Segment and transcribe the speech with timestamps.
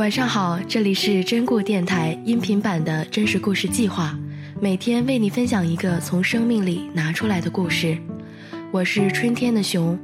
[0.00, 4.18] 晚上好，这里是真故电台音频版的真实故事计划，
[4.58, 7.98] 每天为你分享一个从生命里拿出来的故事。
[8.72, 9.98] 我是春天的熊。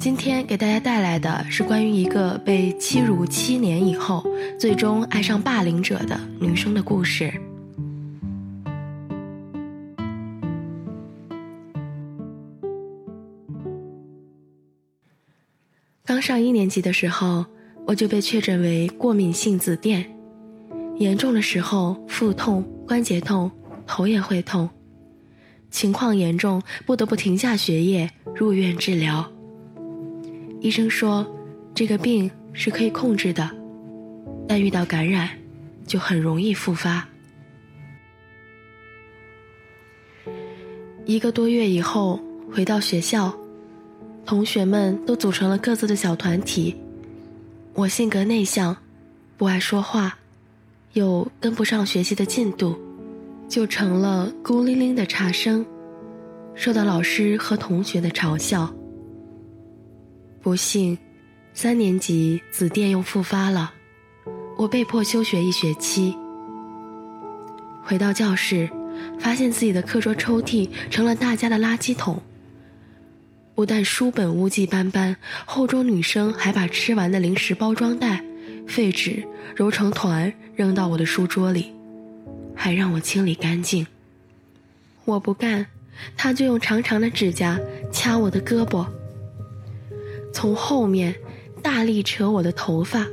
[0.00, 4.26] 今天给大家带来的是关于一个被欺辱七年以后，
[4.58, 7.32] 最终爱上霸凌者的女生的故事。
[16.04, 17.46] 刚上一年级的时候，
[17.86, 20.04] 我就被确诊为过敏性紫癜，
[20.96, 23.48] 严重的时候腹痛、关节痛、
[23.86, 24.68] 头也会痛，
[25.70, 29.24] 情况严重不得不停下学业入院治疗。
[30.60, 31.24] 医生说，
[31.76, 33.48] 这个病是可以控制的，
[34.48, 35.28] 但遇到感染，
[35.86, 37.06] 就很容易复发。
[41.04, 42.18] 一个多月以后，
[42.50, 43.32] 回到学校，
[44.24, 46.74] 同学们都组成了各自的小团体。
[47.76, 48.74] 我性格内向，
[49.36, 50.16] 不爱说话，
[50.94, 52.74] 又跟不上学习的进度，
[53.50, 55.64] 就成了孤零零的差生，
[56.54, 58.74] 受到老师和同学的嘲笑。
[60.40, 60.96] 不幸，
[61.52, 63.74] 三年级紫癜又复发了，
[64.56, 66.16] 我被迫休学一学期。
[67.84, 68.70] 回到教室，
[69.18, 72.22] 发现自己的课桌抽屉成了大家的垃圾桶。
[73.56, 78.22] 不但书本污迹斑斑，后桌女生还把吃完的零食包装袋、
[78.68, 81.72] 废纸揉成团扔到我的书桌里，
[82.54, 83.86] 还让我清理干净。
[85.06, 85.64] 我不干，
[86.18, 87.58] 他就用长长的指甲
[87.90, 88.86] 掐我的胳膊。
[90.34, 91.14] 从后面
[91.62, 93.06] 大力扯我的头发，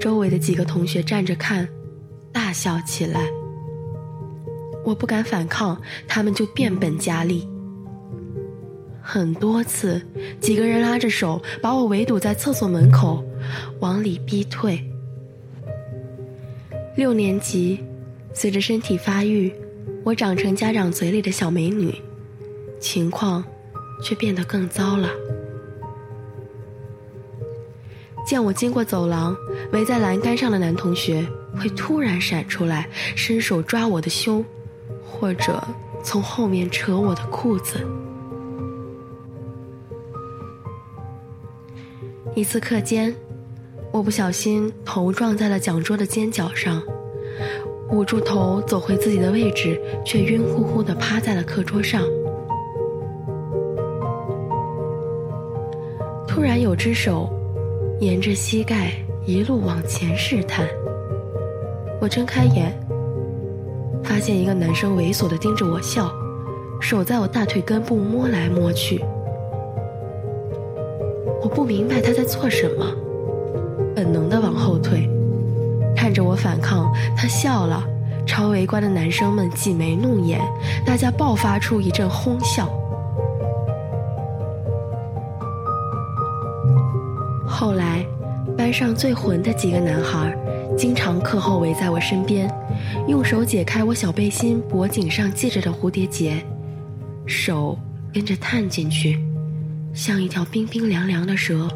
[0.00, 1.68] 周围的几个同学站着看，
[2.32, 3.30] 大笑起来。
[4.84, 7.48] 我不敢反抗，他们就变本加厉。
[9.08, 10.04] 很多次，
[10.40, 13.24] 几个人拉着手把我围堵在厕所门口，
[13.78, 14.82] 往里逼退。
[16.96, 17.84] 六年级，
[18.34, 19.54] 随着身体发育，
[20.02, 21.94] 我长成家长嘴里的小美女，
[22.80, 23.44] 情况
[24.02, 25.08] 却变得更糟了。
[28.26, 29.36] 见我经过走廊，
[29.72, 31.24] 围在栏杆上的男同学
[31.56, 34.44] 会突然闪出来，伸手抓我的胸，
[35.08, 35.62] 或者
[36.02, 37.86] 从后面扯我的裤子。
[42.36, 43.14] 一次课间，
[43.90, 46.82] 我不小心头撞在了讲桌的尖角上，
[47.90, 52.02] 捂住头走回自己的位置，却晕乎乎的趴在了课桌上。
[56.28, 57.32] 突然有只手。
[58.00, 58.92] 沿着膝盖
[59.24, 60.68] 一路往前试探，
[61.98, 62.78] 我睁开眼，
[64.04, 66.12] 发现一个男生猥琐的盯着我笑，
[66.78, 69.02] 手在我大腿根部摸来摸去。
[71.46, 72.84] 我不明白他在做什么，
[73.94, 75.08] 本能的往后退，
[75.94, 77.84] 看着我反抗，他笑了，
[78.26, 80.40] 朝围观的男生们挤眉弄眼，
[80.84, 82.68] 大家爆发出一阵哄笑。
[87.46, 88.04] 后来，
[88.58, 90.36] 班上最混的几个男孩，
[90.76, 92.52] 经常课后围在我身边，
[93.06, 96.44] 用手解开我小背心脖颈上系着的蝴蝶结，
[97.24, 97.78] 手
[98.12, 99.16] 跟着探进去，
[99.96, 101.66] 像一条冰冰凉凉的蛇，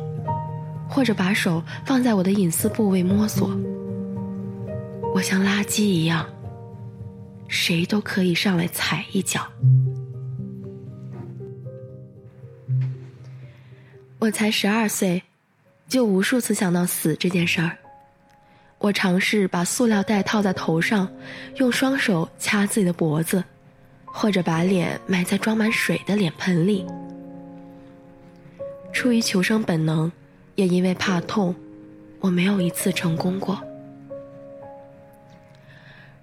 [0.87, 3.51] 或者把手放在我的隐私部位摸索。
[5.15, 6.27] 我像垃圾一样，
[7.49, 9.51] 谁都可以上来踩一脚。
[14.19, 15.23] 我才十二岁。
[15.89, 17.77] 就无数次想到死这件事儿。
[18.79, 21.11] 我尝试把塑料袋套在头上，
[21.57, 23.43] 用双手掐自己的脖子，
[24.05, 26.87] 或者把脸埋在装满水的脸盆里。
[28.93, 30.11] 出于求生本能，
[30.55, 31.55] 也因为怕痛，
[32.21, 33.59] 我没有一次成功过。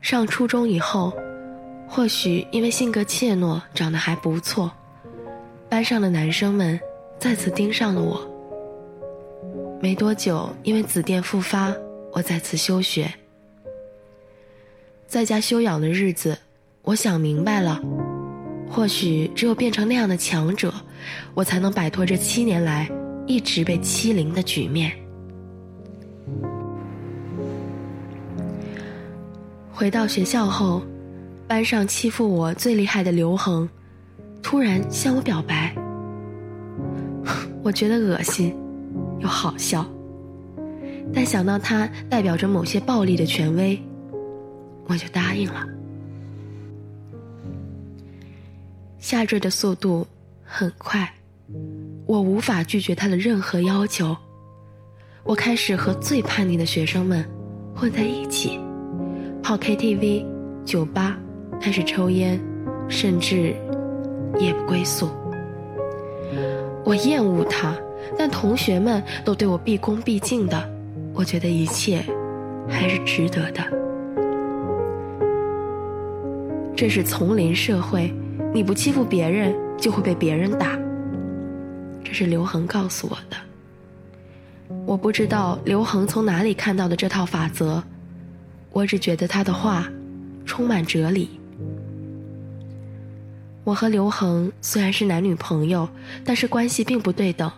[0.01, 1.11] 上初中以后，
[1.87, 4.71] 或许因为性格怯懦，长得还不错，
[5.69, 6.79] 班上的男生们
[7.19, 8.25] 再次盯上了我。
[9.81, 11.73] 没多久，因为紫癜复发，
[12.11, 13.11] 我再次休学。
[15.07, 16.37] 在家休养的日子，
[16.81, 17.81] 我想明白了，
[18.69, 20.73] 或许只有变成那样的强者，
[21.33, 22.89] 我才能摆脱这七年来
[23.25, 24.91] 一直被欺凌的局面。
[29.71, 30.81] 回到学校后，
[31.47, 33.67] 班上欺负我最厉害的刘恒，
[34.41, 35.75] 突然向我表白，
[37.63, 38.55] 我觉得恶心。
[39.19, 39.83] 又好笑，
[41.11, 43.81] 但想到他代表着某些暴力的权威，
[44.85, 45.65] 我就答应了。
[48.99, 50.05] 下坠的速度
[50.43, 51.11] 很快，
[52.05, 54.15] 我无法拒绝他的任何要求。
[55.23, 57.23] 我开始和最叛逆的学生们
[57.75, 58.59] 混在一起，
[59.43, 60.25] 泡 KTV、
[60.65, 61.17] 酒吧，
[61.61, 62.39] 开始抽烟，
[62.87, 63.55] 甚至
[64.39, 65.09] 夜不归宿。
[66.83, 67.75] 我厌恶他，
[68.17, 70.69] 但同学们都对我毕恭毕敬的，
[71.13, 72.03] 我觉得一切
[72.67, 73.63] 还是值得的。
[76.75, 78.13] 这是丛林社会，
[78.53, 80.77] 你不欺负别人，就会被别人打。
[82.03, 83.37] 这是刘恒告诉我的。
[84.85, 87.83] 我不知道刘恒从哪里看到的这套法则，
[88.71, 89.87] 我只觉得他的话
[90.45, 91.29] 充满哲理。
[93.63, 95.87] 我和刘恒虽然是男女朋友，
[96.23, 97.51] 但是关系并不对等，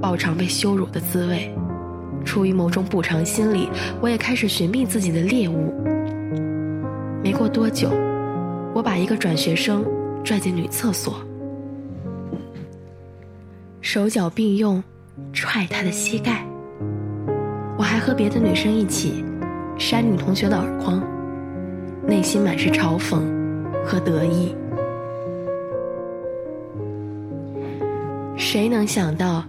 [0.00, 1.54] 饱尝被羞辱的滋味。
[2.24, 3.68] 出于某种补偿心理，
[4.00, 5.72] 我也开始寻觅自己的猎物。
[7.22, 7.90] 没过多久，
[8.74, 9.84] 我把一个转学生
[10.24, 11.16] 拽进女厕所，
[13.80, 14.82] 手脚并用，
[15.32, 16.46] 踹他的膝盖。
[17.76, 19.24] 我还和别的女生一起
[19.78, 21.02] 扇女同学的耳光，
[22.06, 23.20] 内心满是嘲讽
[23.84, 24.54] 和得意。
[28.36, 29.44] 谁能想到，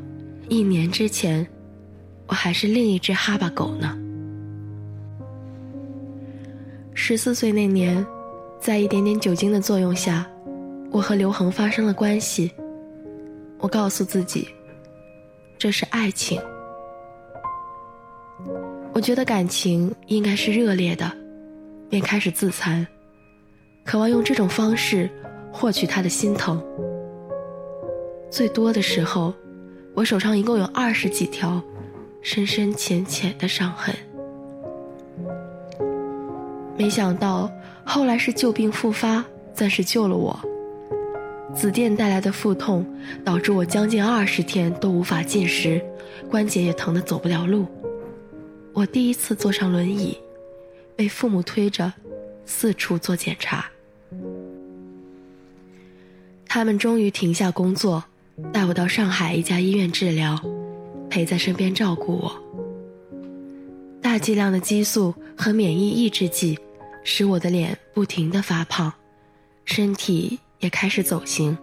[0.49, 1.45] 一年之前，
[2.27, 3.97] 我还是另一只哈巴狗呢？
[6.93, 8.05] 十四岁那年，
[8.63, 10.25] 在一点点酒精的作用下，
[10.89, 12.50] 我和刘恒发生了关系。
[13.57, 14.48] 我告诉自己，
[15.57, 16.42] 这是爱情。
[18.94, 21.12] 我觉得感情应该是热烈的，
[21.89, 22.88] 便开始自残，
[23.83, 25.09] 渴望用这种方式
[25.51, 26.63] 获取他的心疼。
[28.31, 29.33] 最多的时候，
[29.94, 31.62] 我手上一共有二十几条
[32.21, 33.94] 深深浅浅的伤痕。
[36.77, 37.51] 没想到
[37.85, 40.39] 后来是旧病复发，暂时救了我。
[41.56, 42.85] 紫癜带来的腹痛
[43.24, 45.81] 导致我将近二十天都无法进食，
[46.30, 47.68] 关节也疼得走不了路。
[48.74, 50.18] 我第一次坐上轮椅，
[50.95, 51.94] 被父母推着
[52.45, 53.65] 四处做检查。
[56.47, 58.03] 他们终于停下工作。
[58.51, 60.35] 带我到上海一家医院治疗，
[61.07, 62.35] 陪在身边照顾我。
[64.01, 66.57] 大剂量的激素和免疫抑制剂，
[67.03, 68.94] 使我的脸不停的发胖，
[69.65, 71.57] 身体也开始走形。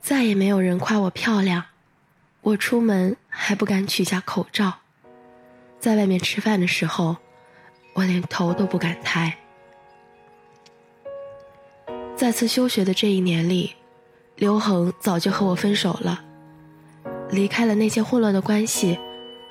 [0.00, 1.64] 再也没有人夸我漂亮，
[2.40, 4.72] 我出门还不敢取下口罩，
[5.78, 7.16] 在外面吃饭的时候，
[7.94, 9.36] 我连头都不敢抬。
[12.16, 13.74] 再次休学的这一年里，
[14.36, 16.22] 刘恒早就和我分手了。
[17.30, 18.98] 离开了那些混乱的关系，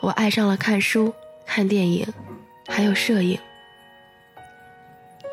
[0.02, 1.14] 我爱上了看书、
[1.46, 2.06] 看电影，
[2.70, 3.38] 还有摄影。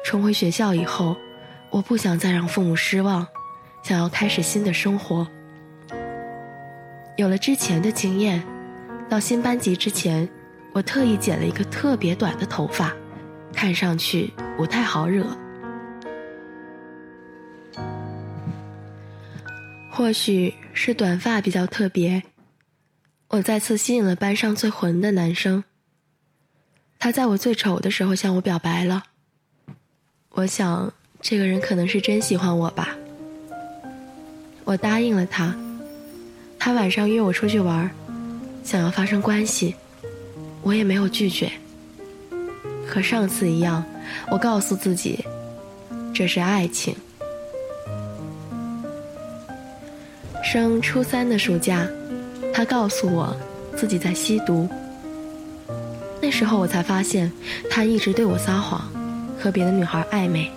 [0.04, 1.16] 重回学校以后，
[1.70, 3.26] 我不想再让父母失望，
[3.82, 5.26] 想要开始新的生活。
[7.16, 8.42] 有了之前的经验，
[9.08, 10.28] 到新班级之前，
[10.72, 12.92] 我特意剪了一个特别短的头发，
[13.52, 15.26] 看上去不太好惹。
[19.90, 22.22] 或许是短发比较特别，
[23.28, 25.64] 我再次吸引了班上最混的男生。
[26.98, 29.02] 他在我最丑的时候向我表白了。
[30.30, 32.96] 我想这个人可能是真喜欢我吧。
[34.64, 35.56] 我答应了他，
[36.58, 37.88] 他晚上约我出去玩，
[38.64, 39.74] 想要发生关系，
[40.62, 41.50] 我也没有拒绝。
[42.86, 43.84] 和上次一样，
[44.30, 45.24] 我告诉自己，
[46.14, 46.94] 这是爱情。
[50.42, 51.86] 升初三的暑假，
[52.54, 53.36] 他告诉我
[53.76, 54.68] 自己在吸毒。
[56.20, 57.30] 那时候我才发现，
[57.70, 58.82] 他一直对我撒谎，
[59.38, 60.50] 和别的女孩暧昧，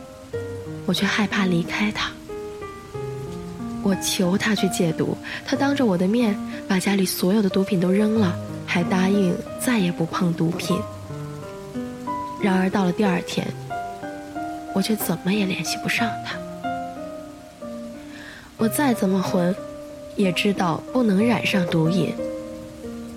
[0.85, 2.09] 我却害怕离开他。
[3.83, 6.37] 我求他去戒毒，他当着我的面
[6.67, 8.35] 把家里所有的毒品都扔了，
[8.65, 10.77] 还答应再也不碰毒品。
[12.41, 13.45] 然而到了第二天，
[14.73, 16.37] 我却怎么也联系不上他。
[18.57, 19.55] 我再怎么混。
[20.15, 22.13] 也知道不能染上毒瘾，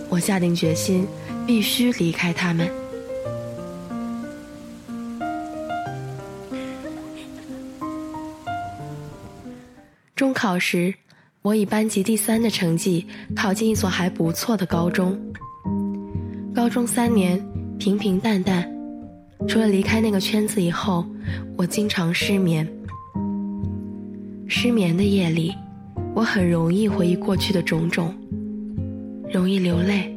[0.08, 1.04] 我下定决心，
[1.46, 2.70] 必须离开他们。
[10.14, 10.94] 中考时，
[11.42, 15.18] 我以班级第三的成绩考进一所还不错的高中。
[16.54, 17.44] 高中三年
[17.78, 18.70] 平平淡淡，
[19.48, 21.04] 除了离开那个圈子以后，
[21.56, 22.66] 我经常失眠。
[24.46, 25.52] 失眠的夜里。
[26.14, 28.14] 我很容易回忆过去的种种，
[29.32, 30.11] 容易流泪。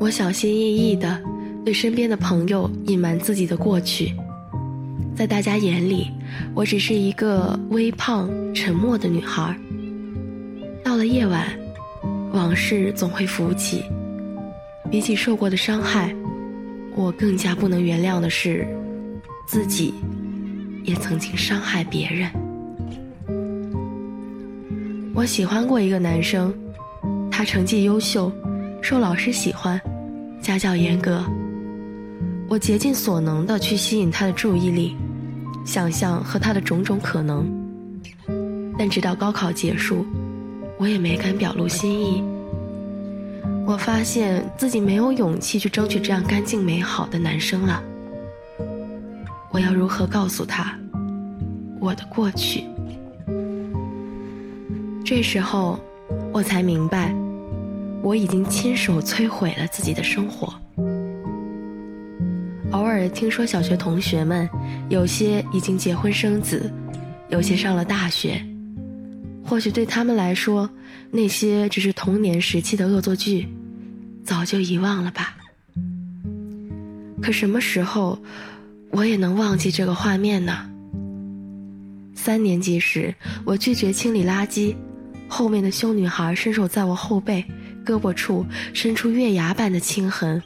[0.00, 1.22] 我小心翼翼的
[1.62, 4.14] 对身边的朋友隐瞒自己的过去，
[5.14, 6.10] 在大家眼里，
[6.54, 9.54] 我只是一个微胖、沉默的女孩，
[10.82, 11.46] 到了夜晚，
[12.32, 13.84] 往事总会浮起。
[14.90, 16.16] 比起受过的伤害，
[16.96, 18.66] 我更加不能原谅的是，
[19.46, 19.92] 自己
[20.82, 22.30] 也曾经伤害别人。
[25.14, 26.54] 我喜欢过一个男生，
[27.30, 28.32] 他成绩优秀，
[28.80, 29.78] 受老师喜欢，
[30.40, 31.24] 家教严格。
[32.48, 34.96] 我竭尽所能的去吸引他的注意力，
[35.64, 37.46] 想象和他的种种可能。
[38.78, 40.06] 但直到高考结束，
[40.78, 42.24] 我也没敢表露心意。
[43.66, 47.82] 我发现自己没有勇气去争取这样干净美好的男生了。
[49.52, 50.76] 我要如何告诉他
[51.78, 52.64] 我的过去？
[55.04, 55.78] 这时候，
[56.32, 57.14] 我才明白，
[58.02, 60.52] 我已经亲手摧毁了自己的生活。
[62.72, 64.48] 偶尔听说小学同学们，
[64.88, 66.72] 有些已经结婚生子，
[67.28, 68.40] 有些上了大学。
[69.44, 70.70] 或许对他们来说，
[71.10, 73.48] 那些只是童年时期的恶作剧。
[74.22, 75.34] 早就遗忘了吧。
[77.20, 78.18] 可什么时候，
[78.90, 80.70] 我也能忘记这个画面呢？
[82.14, 83.12] 三年级时，
[83.44, 84.76] 我拒绝清理垃圾，
[85.26, 87.44] 后面的凶女孩伸手在我后背、
[87.84, 90.42] 胳膊处伸出月牙般的青痕，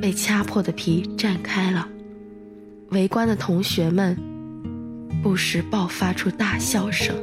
[0.00, 1.88] 被掐破的皮绽开了。
[2.90, 4.16] 围观的同学们
[5.22, 7.16] 不时爆发出大笑声。